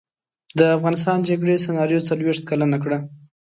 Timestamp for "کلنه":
2.49-2.77